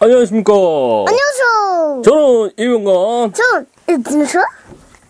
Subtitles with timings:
[0.00, 0.52] 안녕하십니까.
[0.52, 2.02] 안녕하세요.
[2.04, 3.32] 저는 이병관.
[3.32, 4.38] 전 이진수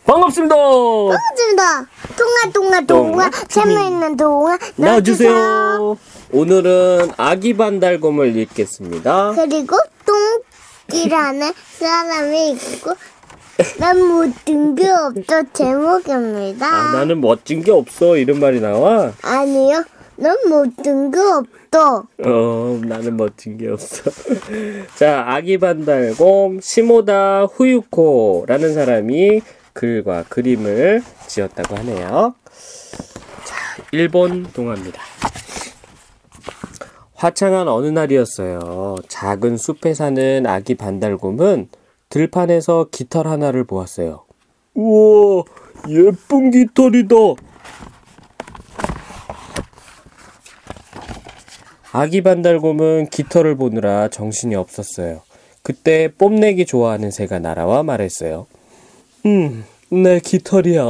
[0.07, 0.55] 반갑습니다.
[0.57, 1.87] 반갑습니다.
[2.17, 5.99] 동아 동아 동아 재미있는 동아 나와주세요.
[6.33, 9.33] 오늘은 아기 반달곰을 읽겠습니다.
[9.35, 9.77] 그리고
[10.91, 12.95] 똥이라는 사람이 있고
[13.79, 16.67] 난 모든 게 없어 제목입니다.
[16.67, 18.17] 아, 나는 멋진 게 없어.
[18.17, 19.13] 이런 말이 나와.
[19.23, 19.85] 아니요.
[20.19, 22.05] 난 모든 게 없어.
[22.25, 24.11] 어, 나는 멋진 게 없어.
[24.99, 29.43] 자, 아기 반달곰 시모다 후유코라는 사람이
[29.73, 32.35] 글과 그림을 지었다고 하네요.
[33.45, 33.57] 자,
[33.93, 35.01] 일본 동화입니다.
[37.15, 38.97] 화창한 어느 날이었어요.
[39.09, 41.69] 작은 숲에 사는 아기 반달곰은
[42.09, 44.25] 들판에서 깃털 하나를 보았어요.
[44.75, 45.45] 우와,
[45.89, 47.15] 예쁜 깃털이다.
[51.93, 55.23] 아기 반달곰은 깃털을 보느라 정신이 없었어요.
[55.63, 58.47] 그때 뽐내기 좋아하는 새가 날아와 말했어요.
[59.25, 60.85] 음, 내 깃털이야.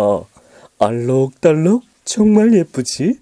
[0.81, 3.21] 알록달록 정말 예쁘지?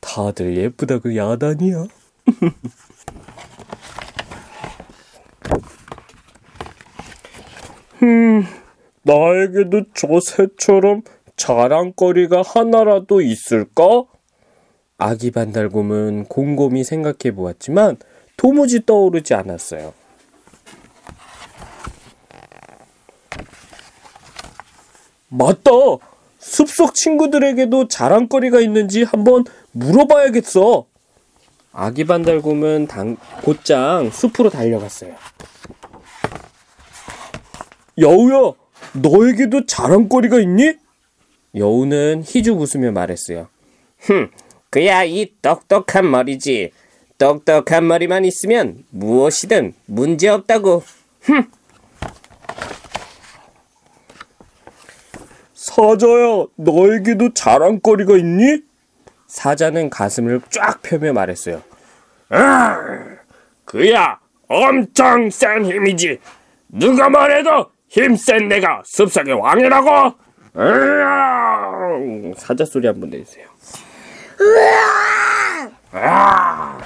[0.00, 1.86] 다들 예쁘다고 야단이야.
[8.02, 8.44] 음,
[9.02, 11.02] 나에게도 저 새처럼
[11.36, 14.04] 자랑거리가 하나라도 있을까?
[15.00, 17.96] 아기 반달곰은 곰곰이 생각해 보았지만
[18.36, 19.94] 도무지 떠오르지 않았어요.
[25.28, 25.70] 맞다!
[26.38, 30.84] 숲속 친구들에게도 자랑거리가 있는지 한번 물어봐야겠어.
[31.72, 35.14] 아기 반달곰은 당, 곧장 숲으로 달려갔어요.
[37.96, 38.52] 여우야,
[38.92, 40.74] 너에게도 자랑거리가 있니?
[41.54, 43.48] 여우는 희죽 웃으며 말했어요.
[44.00, 44.30] 흠,
[44.70, 46.70] 그야 이 똑똑한 머리지.
[47.18, 50.82] 똑똑한 머리만 있으면 무엇이든 문제 없다고.
[51.22, 51.50] 흠.
[55.52, 58.62] 사자야, 너에게도 자랑거리가 있니?
[59.26, 61.62] 사자는 가슴을 쫙 펴며 말했어요.
[62.30, 62.78] 아,
[63.64, 66.18] 그야 엄청 센 힘이지.
[66.68, 70.14] 누가 뭐래도 힘센 내가 숲속의 왕이라고.
[70.56, 71.70] 으아!
[72.36, 73.46] 사자 소리 한번 내주세요.
[75.92, 76.78] 아!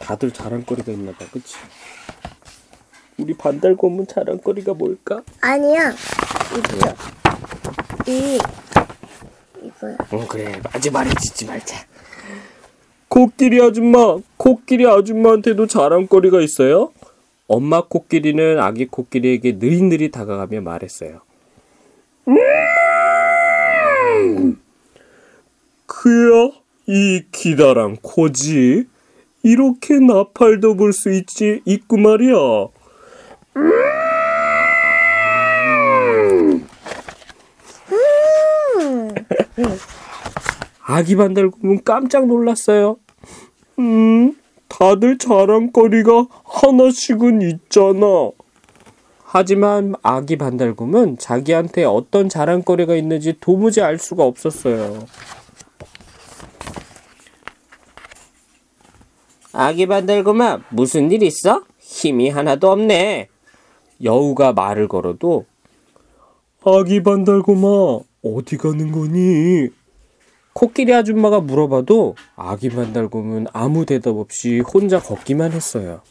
[0.00, 1.56] 다들 자랑거리가 있나봐, 그치?
[3.18, 5.22] 우리 반달곰은 자랑거리가 뭘까?
[5.40, 5.92] 아니야.
[6.56, 6.94] 이거야.
[8.06, 8.38] 이
[9.62, 9.96] 이거야.
[10.12, 11.76] 어 그래 마지 말해 짓지 말자
[13.08, 16.92] 코끼리 아줌마 코끼리 아줌마한테도 자랑거리가 있어요?
[17.48, 21.22] 엄마 코끼리는 아기 코끼리에게 느릿느릿 다가가며 말했어요
[26.06, 26.50] 그야
[26.86, 28.84] 이 기다란 코지
[29.42, 32.36] 이렇게 나팔도 불 수 있지 있고 말이야
[40.84, 42.98] 아기 반달곰은 깜짝 놀랐어요.
[43.80, 44.36] 음,
[44.68, 48.30] 다들 자랑거리가 하나씩은 있잖아.
[49.24, 55.04] 하지만 아기 반달곰은 자기한테 어떤 자랑거리가 있는지 도무지 알 수가 없었어요.
[59.58, 61.64] 아기 반달곰아, 무슨 일 있어?
[61.78, 63.28] 힘이 하나도 없네.
[64.04, 65.46] 여우가 말을 걸어도
[66.62, 69.70] 아기 반달곰아, 어디 가는 거니?
[70.52, 76.02] 코끼리 아줌마가 물어봐도 아기 반달곰은 아무 대답 없이 혼자 걷기만 했어요.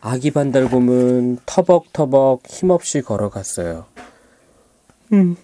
[0.00, 3.86] 아기 반달곰은 터벅터벅 힘없이 걸어갔어요.
[5.12, 5.36] 음,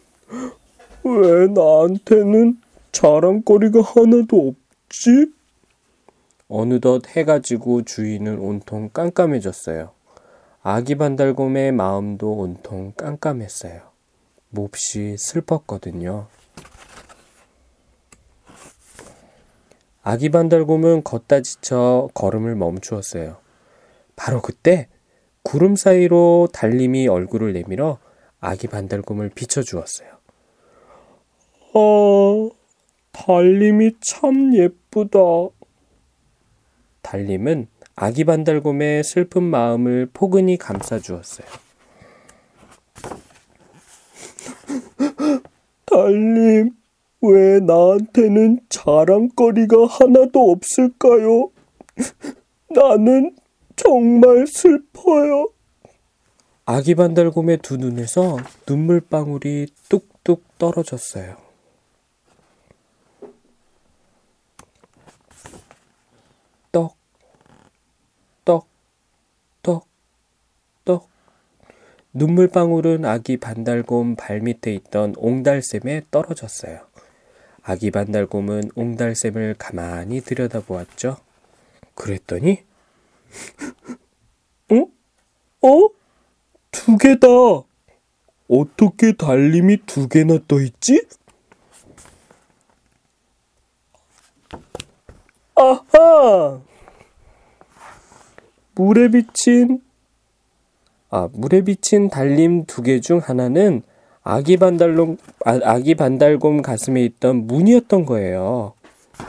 [1.03, 2.57] 왜 나한테는
[2.93, 4.55] 자랑거리가 하나도
[4.89, 5.40] 없지?
[6.51, 9.93] 어느덧 해가 지고 주위는 온통 깜깜해졌어요.
[10.63, 13.83] 아기 반달곰의 마음도 온통 깜깜했어요.
[14.51, 16.27] 몹시 슬펐거든요.
[20.03, 23.37] 아기 반달곰은 걷다 지쳐 걸음을 멈추었어요.
[24.17, 24.89] 바로 그때
[25.45, 27.99] 구름 사이로 달님이 얼굴을 내밀어
[28.41, 30.09] 아기 반달곰을 비춰주었어요.
[31.75, 32.49] 아,
[33.13, 35.21] 달님이 참 예쁘다.
[37.03, 41.47] 달님은 아기 반달곰의 슬픈 마음을 포근히 감싸주었어요.
[45.87, 46.71] 달님,
[47.23, 51.51] 왜 나한테는 자랑거리가 하나도 없을까요?
[52.71, 53.35] 나는
[53.77, 55.49] 정말 슬퍼요.
[56.65, 58.37] 아기 반달곰의 두 눈에서
[58.69, 61.50] 눈물방울이 뚝뚝 떨어졌어요.
[66.73, 66.97] 떡,
[68.45, 68.69] 떡,
[69.63, 69.87] 떡,
[70.85, 71.09] 떡.
[72.13, 76.81] 눈물방울은 아기 반달곰 발밑에 있던 옹달샘에 떨어졌어요.
[77.63, 81.17] 아기 반달곰은 옹달샘을 가만히 들여다보았죠.
[81.95, 82.65] 그랬더니,
[84.71, 85.69] 어?
[85.69, 85.89] 어?
[86.71, 87.27] 두 개다!
[88.49, 91.07] 어떻게 달님이 두 개나 떠있지?
[95.61, 96.59] 아하!
[98.75, 99.83] 물에 비친
[101.11, 103.83] 아, 물에 비친 달림 두 개 중 하나는
[104.23, 108.73] 아기 반달곰 아, 아기 반달곰 가슴에 있던 문이었던 거예요.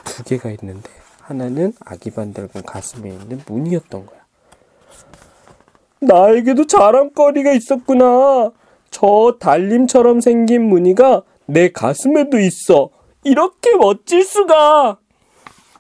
[0.05, 0.89] 두 개가 있는데
[1.19, 4.21] 하나는 아기 반달곰 가슴에 있는 문이었던 거야.
[5.99, 8.51] 나에게도 자랑거리가 있었구나.
[8.89, 12.89] 저 달림처럼 생긴 무늬가 내 가슴에도 있어.
[13.25, 14.97] 이렇게 멋질 수가.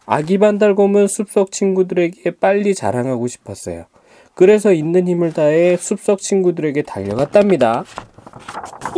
[0.05, 3.85] 아기 반달곰은 숲속 친구들에게 빨리 자랑하고 싶었어요.
[4.33, 7.83] 그래서 있는 힘을 다해 숲속 친구들에게 달려갔답니다.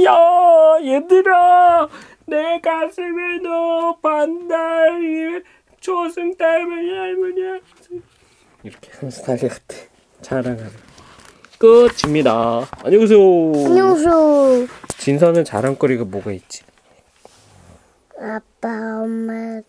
[0.05, 1.89] 야, 얘들아!
[2.25, 5.43] 내 가슴에도 반달이
[5.79, 7.59] 초승 닮은 할머니야.
[8.63, 9.75] 이렇게 하면서 달려갔대.
[10.21, 10.69] 자랑하는.
[11.57, 12.67] 끝입니다.
[12.83, 13.19] 안녕히 계세요.
[13.65, 14.67] 안녕하세요.
[14.97, 16.63] 진서는 자랑거리가 뭐가 있지?
[18.17, 19.61] 아빠, 엄마,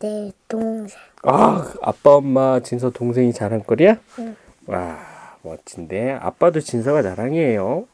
[0.00, 0.96] 내 동생.
[1.24, 3.96] 아, 아빠, 엄마, 진서 동생이 자랑거리야?
[4.66, 4.98] 와,
[5.42, 6.12] 멋진데.
[6.20, 7.86] 아빠도 진서가 자랑이에요.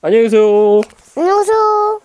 [0.00, 0.80] 안녕히 계세요.
[1.16, 2.00] 안녕하세요.